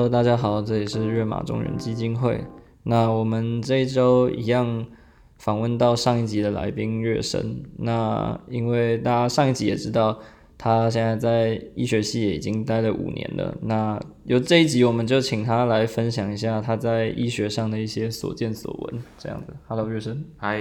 [0.00, 2.42] Hello，大家好，这里是跃马中人基金会。
[2.84, 4.86] 那我们这一周一样
[5.36, 7.62] 访问到上一集的来宾月生。
[7.76, 10.18] 那因为大家上一集也知道，
[10.56, 13.54] 他现在在医学系也已经待了五年了。
[13.60, 19.54] 那有这一集，我们就请他来分享一下他在医学上的一些所见所闻，这样子。
[19.66, 20.24] Hello，月生。
[20.38, 20.58] 嗨，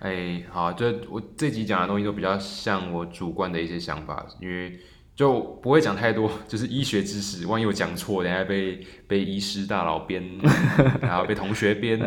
[0.00, 4.78] 哎，好，就我这集讲的东西都比较像我主观的一些想法，因为。
[5.16, 10.22] 就不会讲太多， 就是医学知识，万一我讲错，等下被被医师大佬编，
[11.00, 11.98] 然后被同学编，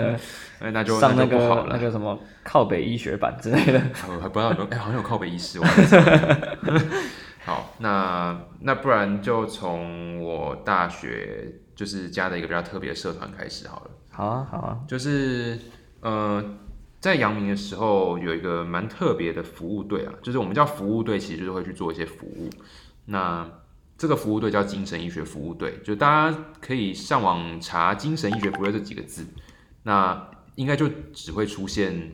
[0.60, 5.60] 那就上那个那个什么靠北医学版之类的，还 不知道有哎，好像有靠北医师。
[7.46, 13.92] 好，那那不然就从我大学就是加的一个比较特别的社团开始好了。
[14.12, 15.58] 好啊，好啊，就是
[16.02, 16.44] 呃，
[17.00, 22.48] 在阳明的时候有一个蛮特别的服务队啊，就是我们叫服务队，其实就是会去做一些服务。
[23.12, 23.50] 那
[23.98, 29.26] 这个服务队叫精神医学服务队，就大家可以上网查“精神医学服务队”这几个字，
[29.82, 32.12] 那应该就只会出现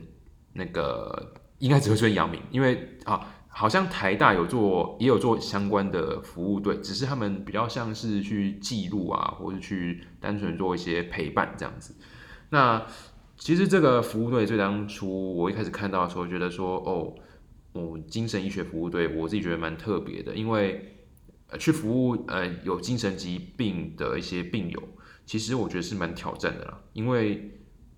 [0.53, 11.93] 那个，应该只会出现阳明，因为啊，好像台大有做，也有做相关的服务队，只是他们比较像是去记录啊，或者去单纯做一些陪伴这样子。
[12.51, 12.81] 那
[13.38, 17.13] 其实这个服务队最当初我一开始看到的时候，觉得说哦。
[17.75, 20.95] 哦，精神医学服务队，我自己觉得蛮特别的，因为
[21.49, 24.81] 呃，去服务呃有精神疾病的一些病友，
[25.25, 26.79] 其实我觉得是蛮挑战的啦。
[26.93, 27.51] 因为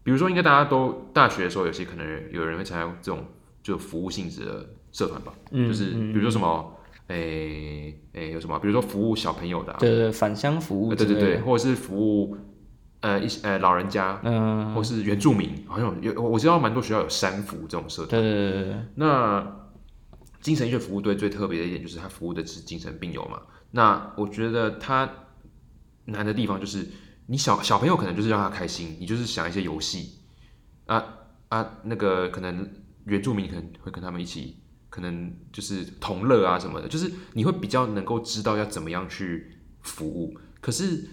[0.04, 3.24] 比如说，应该大家都大学的时候，有些可能有人会参加这种
[3.62, 6.76] 就服务性质的社团吧，就是比如说什么，
[7.08, 12.36] 诶诶，有什么，比如说服务小朋友的，对对，返乡服务，对对对，或者是服务
[13.02, 19.67] 呃一些呃老人家，嗯，或是原住民，好像有我知道蛮多学校有山服这种社团，对对对对，那。
[20.48, 23.42] 精神医学服务队最特别的一点就是他服务的是精神病友嘛。
[23.72, 25.28] 那我觉得他
[26.06, 26.88] 难的地方就是，
[27.26, 30.20] 你小小朋友可能就是让他开心，你就是想一些游戏
[30.86, 31.04] 啊
[31.50, 32.66] 啊，那个可能
[33.04, 34.56] 原住民可能会跟他们一起，
[34.90, 40.34] 可能就是同乐啊什么的，就是你会比较能够知道要怎么样去服务。
[40.62, 41.10] 可是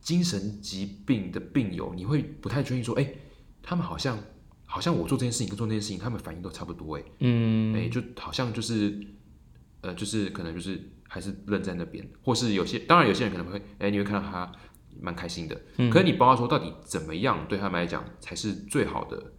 [0.00, 3.12] 精神疾病的病友，你会不太确定说，哎，
[3.62, 4.18] 他们好像。
[4.72, 8.96] 好像我做这件事情跟做那件事情，他们反应都差不多哎，嗯，哎，就好像就是，
[9.80, 14.52] 呃，就是可能就是还是愣在那边，或是有些，当然有些人可能会，哎，你会看到他
[15.00, 19.32] 蛮开心的，嗯，可是你包括说到底怎么样对他们来讲才是最好的，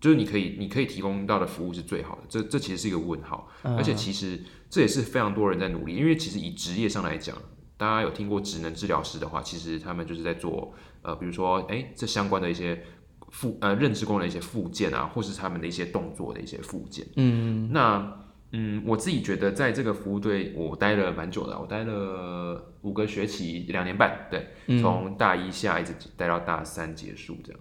[0.00, 7.36] 就是你可以你可以提供到的服务是最好的，这这其实是一个问号，而且其实这也是非常多人在努力，因为其实以职业上来讲，
[7.76, 10.72] 大家有听过职能治疗师的话，其实他们就是在做，
[11.02, 12.82] 呃，比如说，哎，这相关的一些。
[13.30, 17.06] 附呃认知功能一些附件啊，或是他们的一些动作的一些附件。
[17.16, 18.20] 嗯，那
[18.52, 24.48] 嗯，我自己觉得在这个服务队我待了蛮久的，我待了五个学期，两年半，对，
[24.80, 27.60] 从大一下一直待到大三结束这样。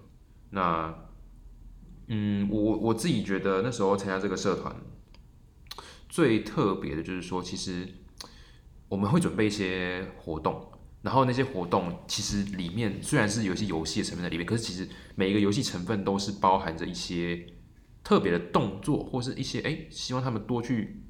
[0.50, 0.96] 那
[2.08, 4.74] 嗯，我我自己觉得那时候参加这个社团
[6.08, 7.86] 最特别的就是说，其实
[8.88, 10.67] 我们会准备一些活动。
[11.02, 17.46] 然后那些活动其实里面虽然是有一些游戏的成分在里面，可是其实每一个游戏成分都是包含着一些
[18.04, 21.04] 特别的动作，或是一些哎，希望他们多去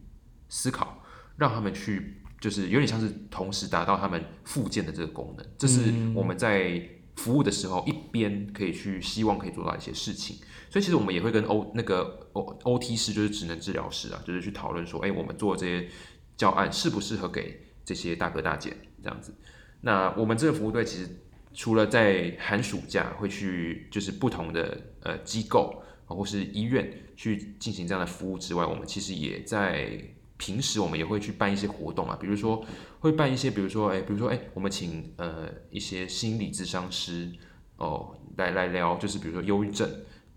[0.49, 1.03] 思考，
[1.37, 5.45] 让他们去就是有点像是同时达到他们附件的这个功能。
[5.57, 6.81] 这是我们在
[7.15, 10.37] 服务的时候一边可以去希望可以做到一些事情。
[10.69, 15.89] 所以其实我们也会跟 O 那个 O O T 师就是职能治疗师啊，就是去讨论说，哎，我们做这些
[16.35, 19.33] 教案适不适合给这些大哥大姐这样子。
[19.81, 21.07] 那我们这个服务队其实
[21.53, 29.99] 除了在寒暑假会去，就是不同的呃机构或是医院去进行这样的服务之外，我们其实也在
[30.37, 32.65] 平时我们也会去办一些活动啊，比如说
[32.99, 37.31] 会办一些，比如说哎，比如说哎，我们请呃一些心理咨商师
[37.77, 39.89] 哦来来聊，就是比如说忧郁症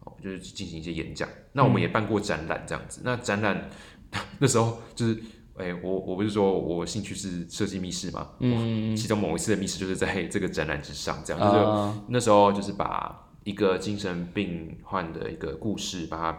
[0.05, 1.28] 哦，就是进行一些演讲。
[1.53, 3.69] 那我们也办过展览这样子，那展览
[4.39, 5.21] 那时候就是。
[5.60, 8.30] 哎，我我不是说我兴趣是设计密室嘛？
[8.39, 16.39] 嗯，其中某一次的密室就是在 这个展览之上，这样就是那时候就是把一个精神病患的一个故事，把它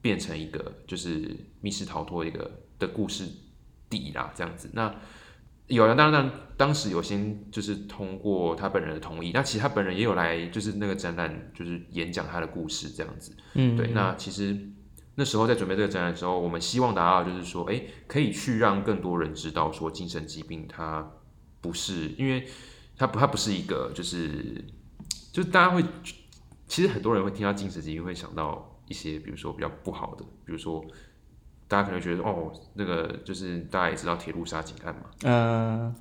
[0.00, 3.26] 变成一个就是密室逃脱一个的故事
[3.88, 4.70] 底啦，这样子。
[4.72, 4.94] 那
[5.66, 13.36] 有人当然当时有先就是通过他本人的同意，那其实他本人也有来就是那个展览就是演讲他的故事这样子。
[13.54, 14.56] 嗯，对，那其实。
[15.20, 21.12] 那时候在准备这个展览的时候，我们希望达到就是说，哎，可以去让更多人知道，说精神疾病它
[21.60, 22.48] 不是，因为
[22.96, 24.64] 它不，它不是一个，就是，
[25.30, 25.84] 就是大家会，
[26.66, 30.82] 其实很多人会听到精神疾病会想到一些，比如说比较不好的，比如说
[31.68, 35.94] 大家可能觉得，哦，那个就是大家也知道铁路杀警案嘛，嗯，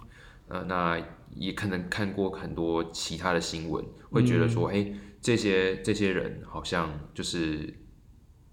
[0.47, 0.97] 呃，那
[1.35, 7.73] 也可能看过很多其他的新闻，会觉得说，哎、这些这些人好像就是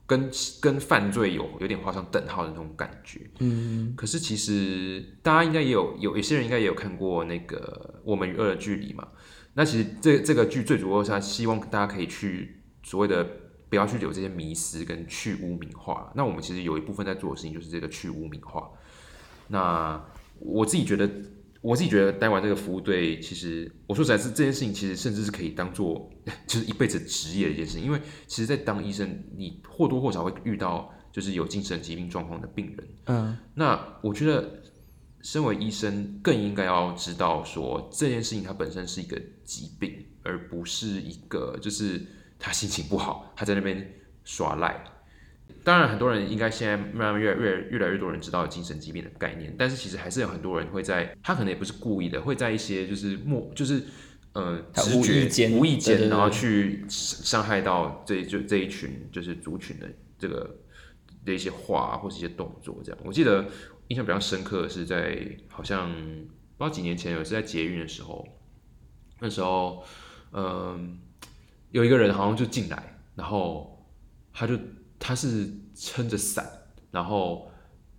[0.07, 0.31] 跟
[0.61, 3.21] 跟犯罪有有点画上等号的那种感觉。
[3.41, 9.07] 嗯可是其实大家应该也有有有些人应该也有看过那个《我们与恶的距离》嘛。
[9.55, 13.27] 那其实这这个剧最主要是他希望大家可以去所谓的
[13.69, 16.13] 不要去有这些迷失跟去污名化。
[16.15, 18.71] 那我们其实有一部分在做的事情就是这个去污名化。
[19.49, 20.03] 那
[20.39, 21.09] 我自己觉得，
[21.61, 26.09] 我自己觉得待完这个服务队，其实我说实在是这件事情，其实甚至是可以当做
[26.47, 32.89] 就是一辈子职业的一件事情，因为其实，在当医生，你或多或少会遇到就是有精神疾病状况的病人。
[33.07, 34.63] 嗯那我觉得，
[35.23, 42.05] 身为医生更应该要知道说这件事情它本身是一个疾病，而不是一个就是
[42.39, 43.93] 他心情不好，他在那边
[44.25, 44.85] 耍赖。
[45.65, 53.83] 当然，很多人应该现在慢慢越来越越来越多人知道精神疾病的概念，但是其实还是有很多人会在他可能也不是故意的，会在一些就是莫就是
[54.33, 54.63] 呃
[54.95, 59.89] 无直觉意间无意间，然后去伤害到这就这一群就是族群的
[60.19, 60.59] 这个
[61.25, 63.01] 的一些话或是一些动作这样。
[63.05, 63.45] 我记得
[63.89, 68.27] 印象比较深刻的是在好像不知道几年前有一次在捷运的时候，
[69.21, 69.85] 那时候
[70.33, 70.99] 嗯、
[71.71, 73.85] 有一个人好像就进来，然后
[74.33, 74.59] 他就
[74.99, 76.47] 他是撑着伞，
[76.91, 77.51] 然后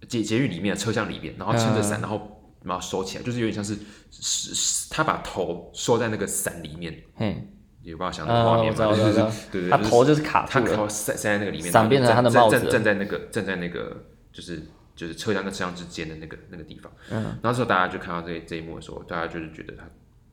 [0.07, 2.01] 捷捷运里面的车厢里面，然后撑着伞，嗯。
[2.01, 2.33] 然后
[2.63, 3.77] 然后收起来，就是有点像是
[4.11, 7.47] 是是他把头收在那个伞里面，嘿，
[7.81, 8.77] 有办法想那个画啊，面吗？
[8.77, 9.13] 就是，
[9.49, 12.59] 对对，他头就是卡他住了，靠塞塞在那个里面，伞变成他的站帽子。
[12.59, 14.61] 站站在那个站在那个就是
[14.95, 16.91] 就是车厢跟车厢之间的那个那个地方。
[17.09, 19.89] 嗯，然后那时候大家就看到这这一幕的时候，大家就是觉得他，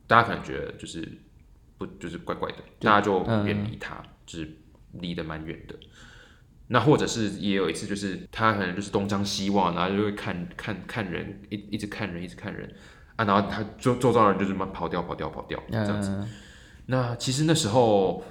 [0.09, 1.07] 大家可能觉得就是
[1.79, 3.47] 不就是怪怪的，大家就嗯。
[3.47, 4.59] 远离他，就是
[4.95, 5.77] 离得蛮远的。
[6.69, 12.75] 那或者是也有一次，就是他可能就是东张西望，然后就会看看看人，一一直看人，一直看人
[13.17, 16.11] 啊，然后他周周遭人就是慢慢跑掉跑掉跑掉这样子。
[16.11, 16.29] 嗯
[16.87, 18.23] 那其实那时候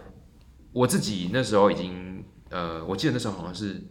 [0.73, 3.81] 我自己那时候已经呃，我记得那时候好像是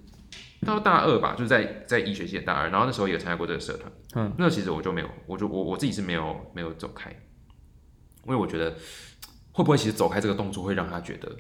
[0.65, 3.93] 到大二吧，就是在在医学系的大二，然后那时候也有参加过这个社团。
[4.15, 8.71] 嗯，那其实我就没有，我就我我自己是没有没有走开，因为我觉得
[9.51, 11.37] 会不会其实走开这个动作会让他觉得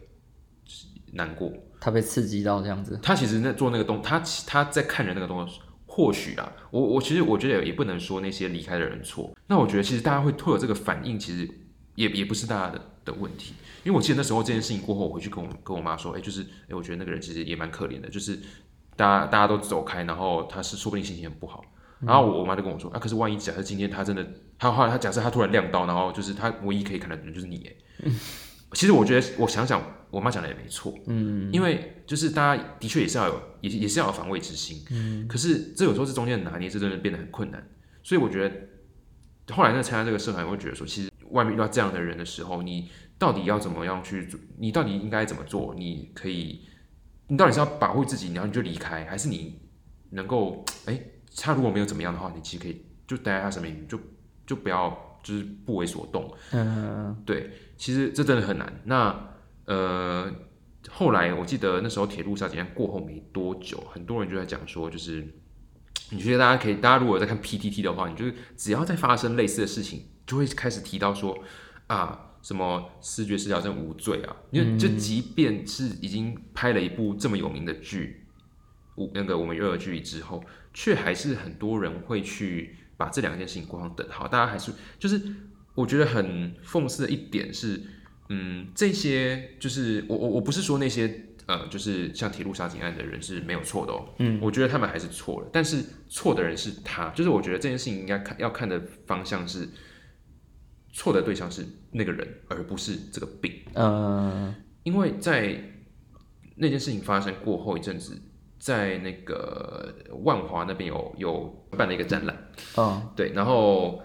[1.12, 1.50] 难过。
[1.81, 5.55] 他被刺激到这样子，他其实那做那个动，他其他在看人那个动作，
[5.87, 9.32] 或许啊，我我其实我觉得也不能说那些离开的人错。
[9.49, 11.49] 那我觉得其实大家会会有这个反应，其实
[11.97, 13.55] 也也不是大家的的问题。
[13.85, 18.38] 因为我记得那时候这件事情过后，我回去跟我跟我妈说，哎、就是哎、我觉得那个人其实也蛮可怜的，就是
[18.94, 21.64] 大家大家都走开，然后他是说不定心情很不好。
[21.99, 24.25] 然后我我妈就跟我说，啊，可是万一假设今天他真的，
[24.59, 28.11] 他后来他假设他突然亮刀，然后就是他唯一可以看的人就是你，哎，
[28.75, 29.82] 其实我觉得我想想，
[30.12, 37.67] 我妈讲的也没错，嗯，因为就是大家的确也是要有，也也是要有防卫之心，嗯，可是这有时候是中间的拿捏，这真的变得很困难，
[38.03, 38.55] 所以我觉得
[39.55, 45.75] 后来那参加这个社团，我会觉得说，其实外面遇到这样的人的时候，你到底要怎么样去做，你到底应该怎么做？
[45.75, 46.61] 你可以，
[47.29, 49.59] 你到底是要保护自己，然后你就离开，还是你
[50.11, 51.00] 能够，哎、
[51.37, 53.99] 他如果没有怎么样的话，你其实可以就待在他身边，你就
[54.47, 58.81] 就不要就是不为所动，嗯对，其实这真的很难。
[58.85, 59.31] 那
[59.67, 60.32] 呃，
[60.91, 65.26] 后来我记得那时候铁路杀警案过后没多久，很多人就在讲说，就是
[66.11, 71.38] 你觉得大家可以，大家如果在看 PTT 的话，你就是只要在发生类似的事情，就会开始提到说
[71.87, 72.28] 啊。
[72.42, 74.35] 什么视觉失调症无罪啊？
[74.50, 78.26] 因为就即便是已经拍了一部这么有名的剧，
[78.97, 80.42] 我那个我们与恶的距离之后，
[80.75, 84.26] 却还是很多人会去把这两件事情挂上等号。
[84.26, 85.23] 大家还是就是
[85.76, 87.81] 我觉得很讽刺的一点是，
[88.29, 99.69] 嗯，这些就是我我我不是说那些呃，就是像铁路杀警案的人是没有错的哦，嗯，我觉得他们还是错了，但是错的人是他，就是我觉得这件事情应该看要看的方向是
[100.93, 105.59] 错的对象是那个人，而不是这个病，嗯因为在
[106.57, 108.21] 那件事情发生过后一阵子，
[108.59, 112.37] 在那个万华那边有有办了一个展览。
[112.76, 113.12] 哦。
[113.17, 114.02] 对，然后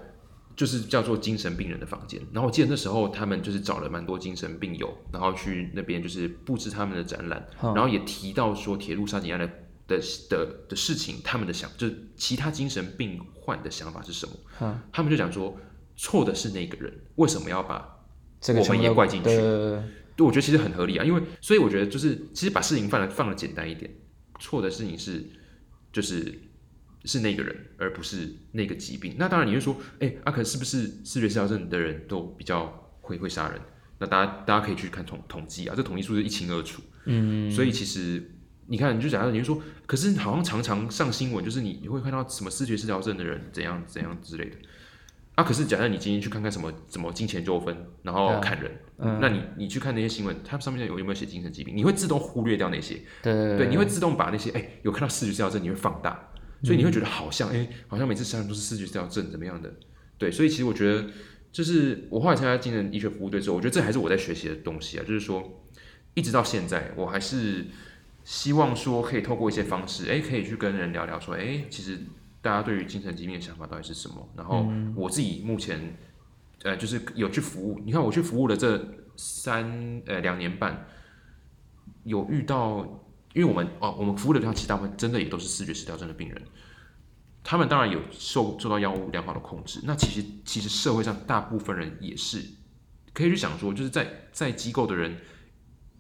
[0.58, 2.20] 就是叫做精神病人的房间。
[2.34, 9.48] 然后我记得那时候他们就是找了蛮多精神病友，然后去那边就是布置他们的展览，嗯然后也提到说铁路杀警案的
[9.88, 14.34] 的的的事情，他们的想就是其他精神病患的想法是什么？
[14.60, 15.56] 嗯他们就讲说
[15.96, 17.88] 错的是那个人，为什么要把
[18.42, 19.30] 这个我们也怪进去
[20.18, 23.90] 对，我觉得其实很合理啊，因为所以我觉得就是其实把事情放的放的简单一点，
[24.40, 25.24] 错的事情是
[25.94, 26.38] 就是
[27.08, 29.16] 是那个人，而不是那个疾病。
[29.18, 33.60] 那当然你会说，哎、阿、可是不是视觉失调症的人都比较会会杀人？
[34.00, 36.84] 那大家大家可以去看统统计啊，这统计数字一清二楚。
[37.06, 38.32] 嗯，所以其实
[38.68, 44.58] 你看，你就假设你就说，可是好像常常上新闻，就是你你会看到什么视觉失调症的人怎样怎样之类的。
[45.36, 56.30] 啊，可是假设你今天去看看什么什么金钱纠纷，然后砍人，嗯那你你去看那些新闻，它上面有有没有写精神疾病，你会自动忽略掉那些，对对对，你会自动把那些哎、有看到视觉失调症，你会放大，
[56.64, 59.74] 所以你会觉得好像哎、好像每次杀人都是视觉失调症怎么样的，
[60.18, 61.08] 对，所以其实我觉得，
[61.52, 65.64] 就是我后来参加精神医学服务队之后，我觉得这还是我在学习的东西啊，就是说，
[66.14, 67.66] 一直到现在，我还是
[68.24, 72.00] 希望说可以透过一些方式，哎、可以去跟人聊聊，说，哎、其实
[72.42, 75.96] 大家对于精神疾病的想法到底是什么，然后我自己目前，
[76.64, 78.84] 呃，就是有去服务，你看我去服务了这
[79.16, 80.88] 三呃两年半，
[82.04, 83.07] 有遇到，
[83.38, 86.42] 因为我们哦，我们服务的对象其实大部分真的也都是视觉失调症的病人。
[87.44, 92.44] 他们当然有受受到药物良好的控制，那其实其实社会上大部分人也是
[93.14, 95.16] 可以去想说，就是在在机构的人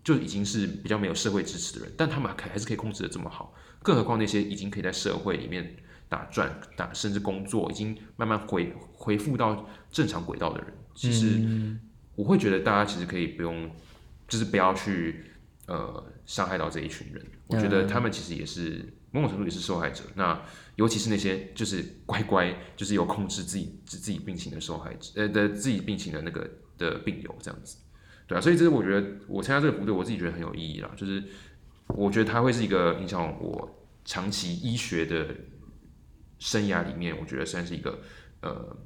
[0.03, 3.53] 就已经是比较没有社会支持的人，但他们还还是可以控制的这么好，
[3.83, 5.77] 更何况那些已经可以在社会里面
[6.09, 11.39] 打转打甚至工作，已经慢慢回回复到正常轨道的人，其实
[12.15, 13.69] 我会觉得大家其实可以不用，
[14.27, 15.23] 就是不要去
[15.67, 20.41] 呃伤害到这一群人，我觉得他们其实也是某种程度也是受害者，那。
[20.77, 26.47] 尤其是那些就是乖乖，就是有控制自己自自己病情的受害者，呃的自己病情的那个
[26.77, 27.77] 的病友这样子，
[28.27, 31.23] 对啊，所以这是我觉得我参加这个部队，我自己觉得很有意义啦，就是
[31.87, 35.35] 我觉得它会是一个影响我长期医学的
[36.37, 37.99] 生涯里面，我觉得算是一个
[38.41, 38.77] 呃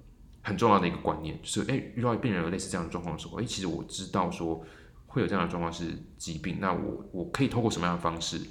[0.42, 4.66] 很重要的一个观念，就是哎、遇到病人有类似这样的状况的时候，哎、其实我知道说
[5.12, 5.86] 会有这样的状况是
[6.18, 8.42] 疾病，那我我可以透过什么样的方式？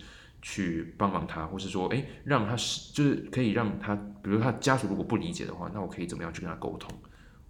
[0.43, 6.91] 去帮忙他，或是说，哎，让他是就是可以让他，比如他家属如果不理解的话，那我可以怎么样去跟他沟通？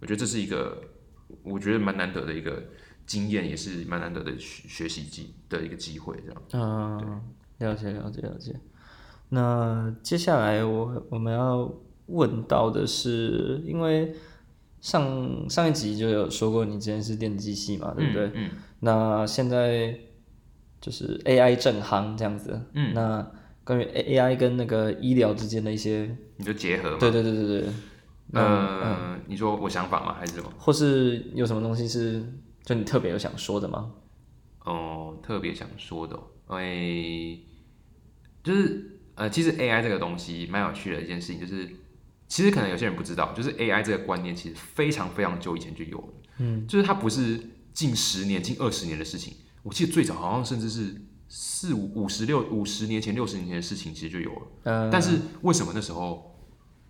[0.01, 0.77] 我觉得这是一个
[1.41, 2.61] 我觉得蛮难得的一个
[3.05, 6.41] 经验，也是蛮难得的学学习机的一个机会，这样。
[6.51, 7.21] 嗯，
[7.59, 8.59] 了解了解了解。
[9.29, 11.73] 那接下来我我们要
[12.07, 14.13] 问到的是，因为
[14.81, 18.31] 上上一集就有说过你之前是电机系嘛，对不对？
[18.33, 18.49] 嗯
[18.81, 19.97] 那现在
[20.81, 22.59] 就是 AI 正行这样子。
[22.73, 23.31] 嗯那
[23.63, 26.97] 关于 AI 跟那个医疗之间的一些，你就结合嘛。
[26.99, 27.69] 对对对对对，
[28.33, 30.15] 呃，你说我想法吗？
[30.19, 30.51] 还是什么？
[30.57, 32.23] 或是有什么东西是
[32.65, 33.91] 就你特别有想说的吗？
[34.65, 36.15] 哦，特别想说的、
[36.47, 37.37] 哦，哎、
[38.43, 41.69] 就是呃，其实 AI 这个东西蛮有趣的一件事情，就是
[42.27, 47.39] 其实可能有些人不知道，就是 AI 这个观念其实非常非常久以前就有了，嗯，就是它不是
[47.73, 54.41] 近十年、近二十年的事情，我记得最早好像甚至是四五五十六五十年前、六十年前的事情，其实就有了。
[54.63, 56.37] 嗯但是为什么那时候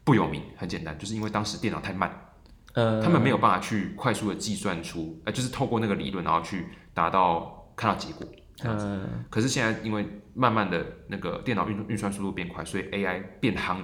[0.04, 0.42] 不有名？
[0.58, 2.34] 很简单，就是因为当时电脑太慢，
[2.74, 8.28] 呃，他们没有办法去快速的计算出，呃，就是透过那个理论，然后去达到看到结果。
[8.64, 13.84] 嗯可是现在因为慢慢的那个电脑运运算速度变快，所以 AI 变夯，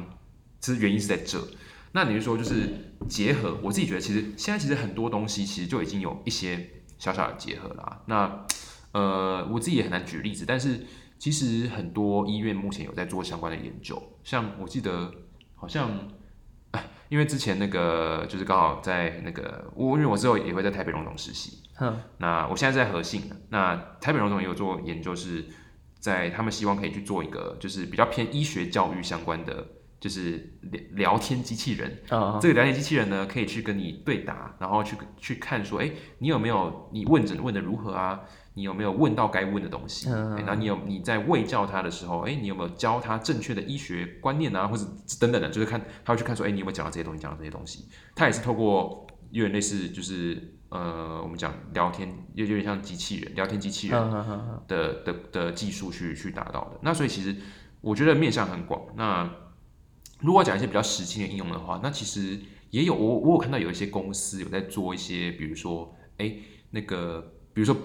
[0.59, 1.39] 其实原因是在这。
[1.93, 3.57] 那你是说就是结合？
[3.63, 8.01] 我自己觉得其实现在其实很多东西其实就已经有一些小小的结合啦。
[8.05, 8.45] 那
[8.91, 10.85] 呃，我自己也很难举例子，但是
[11.17, 15.11] 其实很多医院目前有在做相关的研究，像我记得
[15.55, 15.89] 好像。
[16.71, 25.45] 哎因为之前那个就是刚好在那个我，因为我之后也会在台北荣总实习，哼那我现在在和信，那台北荣总也有做研究，是
[26.01, 29.65] 在他们希望可以去做一个就是比较偏医学教育相关的，
[29.99, 30.81] 就是聊
[31.13, 31.99] 聊天机器人。
[32.09, 38.21] 啊这个聊天机器人呢，可以去跟你对答，然后去去看说，哎，你有没有你问诊问的如何啊？
[38.53, 40.09] 你有没有问到该问的东西？
[40.09, 44.83] 嗯哎那你有你在喂教他的时候，哎，你有没有教他正确的医学观念啊，或者
[45.19, 47.87] 等等的，就是看他会去看说，哎，你有没有讲到这些东西，讲到这些东西。
[48.15, 56.79] 他也是透过有点类似，就是呃，我们讲聊天，有有点像机器人，聊天机器人嗯的的技术去去达到的。
[56.81, 57.35] 那所以其实
[57.81, 58.81] 我觉得面向很广。
[58.95, 59.29] 那
[60.19, 66.33] 如果讲一些比较实际的应用的话，那其实也有我我有看到有一些公司有在做一些，比如说哎
[66.71, 67.21] 那个
[67.53, 67.75] 比如说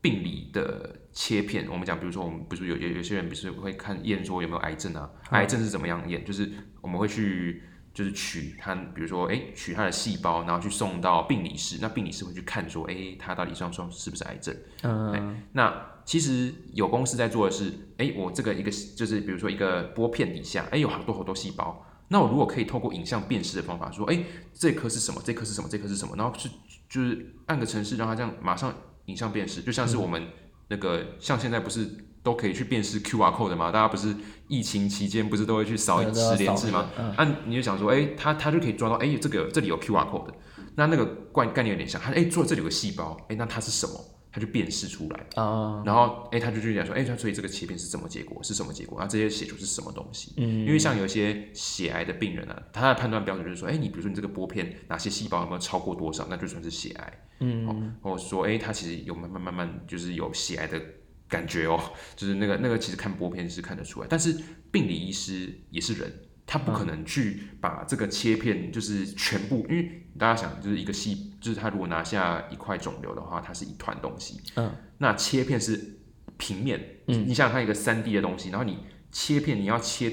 [0.00, 7.62] 病理的切片，我们讲比如说我们不是有有有些人不是会看验说有没有癌症啊，癌症是怎么样验，就是我们会去。
[7.94, 14.56] 就是取它，比如说，哎，取它的细胞，然后去送到病理室，那病理室会去看说，哎，它到底算算是不是癌症？
[14.82, 21.84] 嗯那其实有公司在做的是，哎，我这个一个就是比如说一个玻片底下，哎，有好多好多细胞。
[22.08, 25.20] 那我如果可以透过影像辨识的方法说，哎，这颗是什么？
[25.24, 25.68] 这颗是什么？
[25.70, 26.14] 这颗是什么？
[26.16, 26.48] 然后是
[26.88, 28.74] 就是按个程式让它这样马上
[29.06, 30.22] 影像辨识，就像是我们
[30.68, 31.88] 那个像现在不是
[32.22, 33.70] 都可以去辨识 QR code 的吗？
[33.70, 34.14] 大家不是
[34.48, 36.82] 疫情期间不是都会去扫十连制吗？
[36.82, 40.34] 扫那个嗯啊，你就想说，哎，它它就可以抓到，哎，这个这里有 QR code 的，
[40.74, 43.94] 那那个概概念有点像，它哎，做这里有个细胞，哎，那它是什么？
[44.32, 50.32] 他就辨识出来，啊，然后哎，他就去讲说，哎，他所以这个切片是什么结果，是什么结果，然后这些血球是什么东西？
[50.38, 60.80] 嗯，因为像有一些血癌的病人啊，他的判断标准就是说，哎，你比如说你这个玻片哪些细胞有没有超过多少，那就算是血癌，嗯，或者说，哎，他其实有慢慢慢慢就是有血癌的
[61.28, 61.78] 感觉哦，
[62.16, 64.34] 就是那个那个其实看玻片是看得出来，但是
[64.70, 66.10] 病理医师也是人。
[66.46, 74.40] 他不可能去把这个切片就是全部，因为大家想就是一个细，就是他如果拿下一块肿瘤的话，它是一团东西。
[74.56, 75.98] 嗯，那切片是
[76.36, 78.78] 平面，嗯你想想看一个三 D 的东西，然后你
[79.10, 80.12] 切片你要切，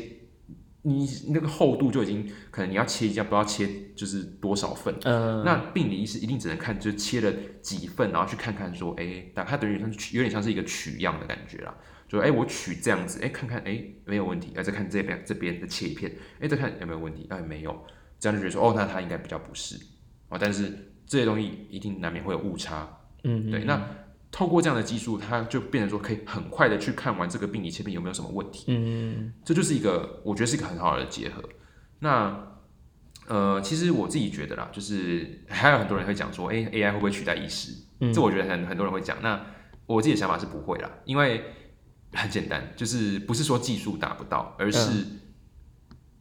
[0.83, 4.95] 你那个厚度就已经可能你要切一下，不知道切就是多少份。
[5.03, 11.75] 嗯，那病理医师一定只能看，就切了几份，然后去看看说，哎，但它等于像有点像是一个取样的感觉啦。
[12.09, 16.11] 就哎，我取这样子，哎，看看，哎，没有问题，哎，再看这边这边的切一片，
[16.41, 17.85] 哎，再看有没有问题，哎，没有，
[18.19, 19.79] 这样就觉得说，哦，那他应该比较不是，
[20.29, 23.87] 哦，但是这些东西一定难免会有误差，嗯，对，那
[24.31, 31.43] 透过这样的技术，它就变成说可以很快的去看完这个病理切片有没有什么问题，嗯，这就是一个我觉得是一个很好的结合。
[31.99, 32.47] 那
[33.27, 37.71] 呃，其实我自己觉得啦，就是还有很多人会讲说，哎，AI 会不会取代医师？
[37.99, 39.17] 嗯这我觉得很很多人会讲。
[39.21, 39.45] 那
[39.85, 41.43] 我自己的想法是不会啦，因为
[42.13, 45.05] 很简单，就是不是说技术达不到，而是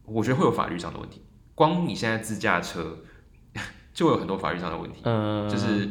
[0.05, 1.23] 我觉得会有法律上的问题。
[1.55, 2.99] 光你现在自驾车
[3.93, 5.89] 就会有很多法律上的问题，嗯，就是，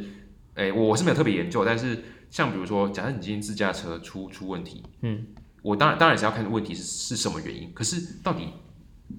[0.56, 5.28] 哎、我是没有特别研究，但是像比如说，假设你今天自驾车出出问题，嗯，
[5.62, 8.48] 我当然当然是要看问题是是什么原因，可是到底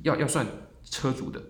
[0.02, 0.46] 要要算
[0.84, 1.42] 车主的，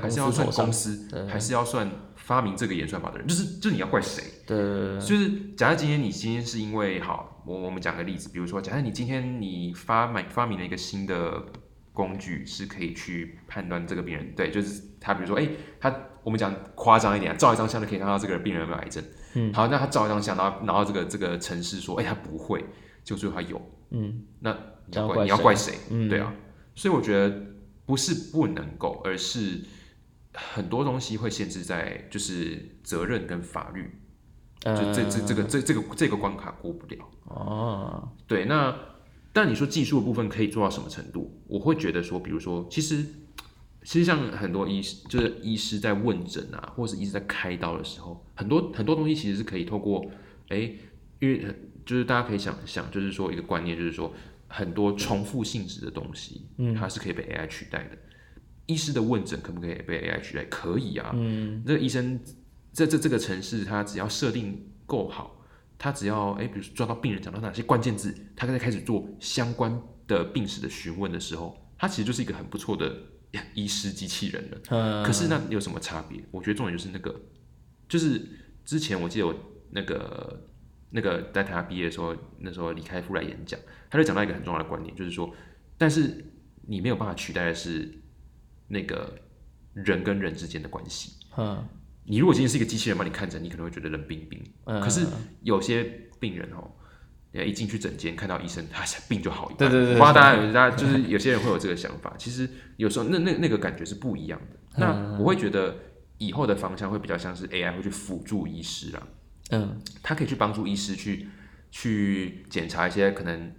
[0.00, 3.28] 还是要算公，司，对还是要算发明这个演算法的人？
[3.28, 4.24] 就是就是你要怪谁？
[4.44, 4.56] 对，
[5.00, 11.44] 就是假设今天你今天是因为好，我我们讲个例子，比如说，假设你今天你发明发明了一个新的
[11.92, 15.48] 工具，是可以去判断这个病人，对，就是他，比如说，哎、
[15.80, 19.02] 他我们讲夸张一点，照一张相就可以看到这个病人有没有癌症。
[19.34, 22.64] 嗯，好，那他照一张相，然后然后这个这个城市说，哎、他不会，
[23.02, 24.56] 就最后他有，嗯，那
[24.86, 25.74] 你要怪你要怪谁？
[25.90, 26.32] 嗯对啊，
[26.74, 27.34] 所以我觉得
[27.84, 29.60] 不是不能够，而是
[30.34, 33.90] 很多东西会限制在就是责任跟法律。
[34.64, 36.98] 就这这这个这这个这个关卡过不了。
[37.24, 38.76] 哦，对，那
[39.32, 41.40] 但你说技术的部分可以做到什么程度？
[41.48, 43.04] 我会觉得说，比如说，其实
[43.82, 50.04] 其实像很多医师，就是医师在问诊啊，或者是医师在开刀的时候，很多很多东西其实是可以透过，
[50.48, 50.70] 哎，
[51.18, 51.44] 因为
[51.84, 54.12] 就是大家可以想想，就是说一个观念，就是说
[54.46, 57.98] 很多重复性质的东西，嗯它是可以被 AI 取代的。
[58.66, 60.44] 医师的问诊可不可以被 AI 取代？
[60.44, 61.10] 可以啊。
[61.14, 62.20] 嗯，这个医生
[62.72, 65.44] 在这这个城市，他只要设定够好，
[65.78, 72.94] 他只要哎，比如说抓到病人讲到哪些关键字，他在开始做相关的病史的询问的时候，他其实就是一个很不错的
[73.54, 74.58] 医师机器人了。
[74.70, 76.22] 嗯，可是那有什么差别？
[76.30, 77.20] 我觉得重点就是那个，
[77.88, 78.26] 就是
[78.64, 79.34] 之前我记得我
[79.70, 80.48] 那个
[80.90, 83.58] 那个在台大毕业的时候，那时候李开复来演讲，
[83.90, 85.34] 他就讲到一个很重要的观点，就是说，
[85.78, 86.24] 但是
[86.66, 87.90] 你没有办法取代的是
[88.68, 89.18] 那个
[89.74, 91.18] 人跟人之间的关系。
[91.36, 91.66] 嗯，
[92.04, 94.42] 你如果今天是一个机器人把你看诊，你可能会觉得冷冰冰。
[94.64, 95.06] 嗯可是
[95.42, 95.84] 有些
[96.18, 96.70] 病人哦，
[97.32, 99.58] 呃一进去诊间看到医生，他病就好一半。
[99.58, 104.56] 对对对对我不知道大家有大家就是有些人会有这个想法， 其实有时候那那那个感觉是不一样的。
[104.56, 105.76] 嗯那我会觉得
[106.18, 109.08] 以后的方向会比较像是 AI 会去辅助医师啊，
[109.50, 111.28] 嗯，他可以去帮助医师去
[111.70, 113.52] 去检查一些可能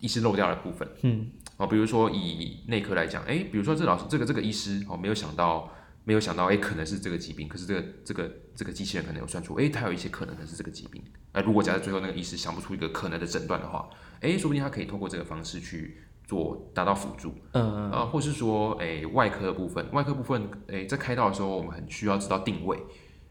[0.00, 0.86] 医师漏掉的部分。
[1.02, 5.72] 嗯，哦，比如说以内科来讲，哎，比如说这老师这个这个医师哦，没有想到
[6.04, 11.02] 没有想到，哎，可能是这个疾病，可是这个这个这个机器人可能有算出，哎，它有一些可能是这个疾病。
[11.32, 13.88] 哎，如果假设最后那个医师想不出一个可能的诊断的话，
[14.20, 17.34] 哎，说不定他可以透过这个方式去做达到辅助。
[17.52, 22.78] 嗯，啊，或是说，哎、外科的部分，外科部分，哎、在开刀的时候，我们很需要知道定位。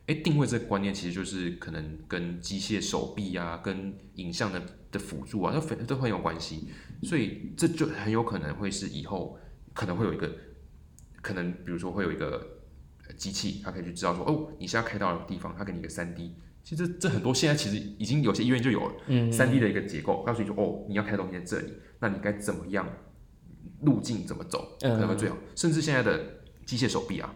[0.08, 6.68] 哎、定位这个观念其实就是可能跟机械手臂啊，跟影像的的辅助啊，都非都很有关系。
[7.04, 9.40] 所以这就很有可能会是以后
[9.74, 10.30] 可能会有一个，
[11.22, 12.53] 可能比如说会有一个呃
[13.24, 16.36] 机器，它可以去知道说，哦，你现在开到的地方，它给你一个三 D。
[16.62, 22.86] 其实这这很多现在其实已经有些医院就有了，嗯，三 D 的一个结构，告诉你说，哦，你要开的东西在这里，那你该怎么样
[23.82, 25.38] 路径怎么走，可能会最好。
[25.56, 27.34] 甚至现在的机械手臂啊，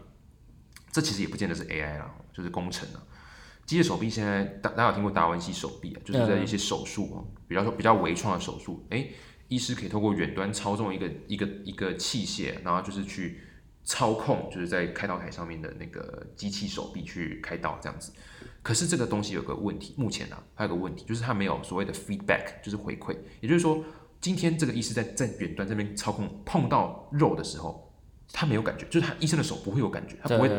[0.92, 3.02] 这其实也不见得是 AI 啦，就是工程啊。
[3.64, 9.12] 机械手臂现在大大家有听过达文西手臂啊，就是在一些手术啊，比方说比较微创的手术，诶，
[9.48, 13.40] 医师可以透过远端操纵一个一个一个器械，然后就是去
[13.88, 18.12] 操控，就是在开刀台上面的那个机器手臂去开刀这样子。
[18.62, 23.16] 可是这个东西有个问题，目前啊，还有个问题，就是它没有所谓的 feedback，就是回馈。
[23.40, 23.82] 也就是说，
[24.20, 27.90] 今天这个医师在在远端这边操控碰到肉的时候，
[28.30, 30.50] 他没有感觉，就是他医生的手不会有感觉，他不会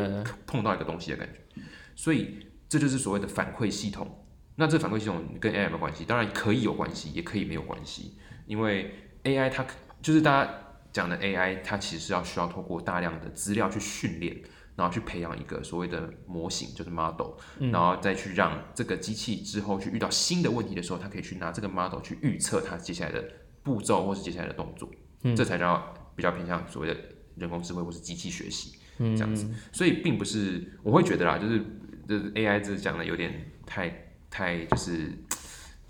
[0.44, 1.62] 碰到一个东西的感觉。
[1.94, 4.26] 所以这就是所谓的反馈系统。
[4.56, 6.04] 那这反馈系统跟 AI 有没有关系？
[6.04, 8.18] 当然可以有关系，也可以没有关系。
[8.46, 9.64] 因为 AI 它
[10.02, 10.52] 就是大家
[10.92, 14.40] 讲的 AI，它其实是要需要透过大量的资料去训练，
[14.76, 23.24] 然后去培养一个所谓的模型，就是 model，然后再去让这个机器之后去遇到新的问题的时候，它可以去拿这个 model 去预测它接下来的
[23.62, 24.90] 步骤或是接下来的动作，
[25.36, 27.00] 这才叫比较偏向所谓的
[27.36, 29.48] 人工智慧或是机器学习这样子。
[29.72, 31.64] 所以并不是我会觉得啦，就是
[32.08, 34.06] 就是 AI 这讲的有点太。
[34.32, 35.10] 太就是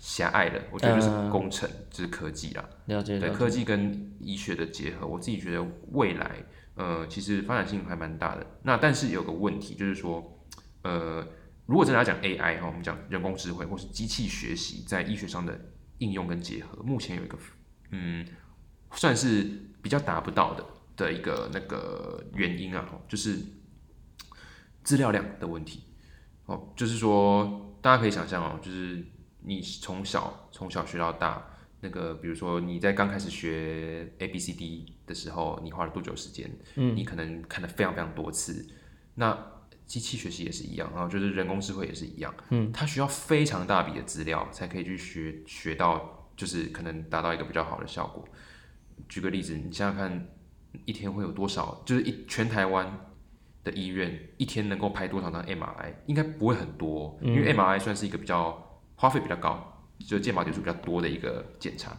[0.01, 2.69] 狭隘了，我觉得就是工程，就是科技啦。
[2.87, 3.19] 了解。
[3.19, 8.45] 对科技跟医学的结合，我自己觉得未来，呃，其实发展性还蛮大的。
[8.63, 10.43] 那但是有个问题，就是说，
[10.81, 11.23] 呃，
[11.67, 15.55] 如果真的要讲 AI 哈，我们讲人工智慧或是机器学习在医学上的
[15.99, 17.37] 应用跟结合，目前有一个，
[17.91, 18.25] 嗯，
[18.93, 19.47] 算是
[19.83, 20.65] 比较达不到的
[20.97, 23.37] 的一个那个原因啊，就是
[24.83, 25.83] 资料量的问题。
[26.47, 27.67] 哦，就是说。
[27.83, 29.03] 大家可以想象哦，就是
[29.41, 31.45] 你从小从小学到大，
[31.79, 36.49] 那个比如说你在刚开始学 A B C D 的时候，你花了多久时间？
[36.75, 38.67] 嗯，你可能看了非常非常多次。
[39.15, 39.37] 那
[39.85, 48.23] 机器学习也是一样，然后就是人工智慧也是一样，嗯，它需要非常大笔的资料才可以去学学到，就是可能达到一个比较好的效果。
[49.09, 50.27] 举个例子，你想想看，
[50.85, 51.81] 一天会有多少？
[51.85, 53.07] 就是一全台湾。
[53.63, 55.93] 的医院一天能够拍多少张 MRI？
[56.07, 58.70] 应该不会很多，因为 MRI 算是一个比较
[59.01, 61.91] 花费比较高，就健保点数比较多的一个检查。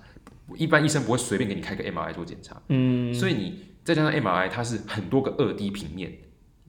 [0.55, 6.17] 一般医生不会随便给你开个 MRI 做检查，嗯，所以你再加上 MRI，它是很多个二 D 平面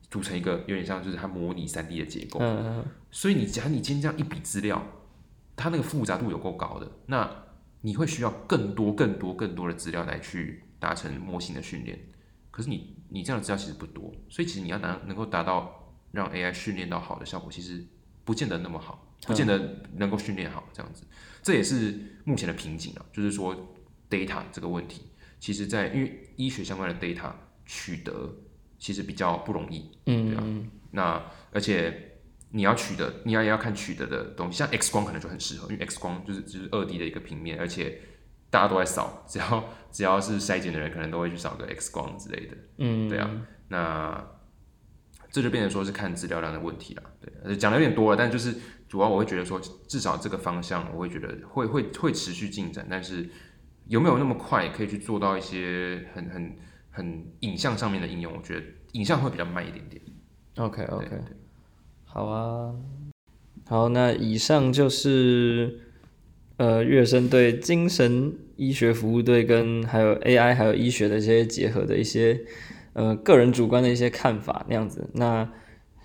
[0.09, 2.39] 组成一个，有点像就是它模拟三 D 的结构。
[2.39, 2.85] 嗯嗯。
[3.11, 4.83] 所以你假如你今天这样一笔资料，
[5.55, 7.29] 它那个复杂度有够高的，那
[7.81, 11.99] 你会需要更多、更多、更多的资料来去达成模型的训练。
[12.49, 12.97] 可是你。
[13.15, 17.85] 你这样的资料其实不多，所以其实你要达能够达到让 AI 训练到好的效果，其实
[18.23, 21.03] 不见得那么好，不见得能够训练好这样子。
[21.41, 23.75] 这也是目前的瓶颈啊，就是说
[24.09, 27.31] data 这个问题，其实在因为医学相关的 data
[27.65, 28.33] 取得
[28.77, 30.43] 其实比较不容易，嗯，对啊。
[30.91, 32.17] 那而且
[32.51, 37.99] 你要取得，你要也要看取得的东西，像 X 光可能就很适合，因为 X 光就是就是二 D 的一个平面，而且。
[38.53, 42.55] 大家都在扫， 只要只要是筛检的人，可能都会去扫个 X 光之类的。
[42.77, 43.27] 嗯，对啊，
[43.69, 44.27] 那
[45.31, 47.01] 这就变成说是看资料量的问题了。
[47.19, 48.53] 对，讲的有点多了，但就是
[48.93, 53.27] 主要我会觉得说，至少这个方向我会觉得会会会持续进展，但是
[53.87, 56.55] 有没有那么快可以去做到一些很很
[56.91, 58.31] 很影像上面的应用？
[58.37, 59.99] 我觉得影像会比较慢一点点。
[60.57, 61.09] OK OK，
[62.03, 62.75] 好啊，
[63.65, 65.79] 好，那以上就是。
[66.57, 72.39] 呃，乐生对精神医学服务队跟还有 AI 还有医学的一些结合的一些
[72.93, 75.09] 呃个人主观的一些看法那样子。
[75.15, 75.51] 那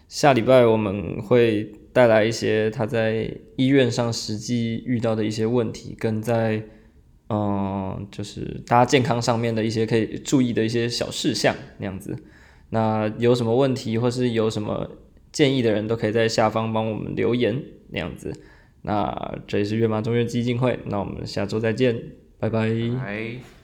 [0.09, 6.63] 下礼拜我们会带来一些他在医院上实际遇到的一些问题，跟在
[7.29, 12.17] 嗯就是大家健康上面的一些可以注意的一些小事项那样子。
[12.71, 14.91] 那有什么问题或是有什么
[15.33, 18.33] 建议的人都可以在下方帮我们留言那样子。
[18.83, 22.01] 那这里是月马中院基金会，那我们下周再见，
[22.39, 23.58] 拜拜。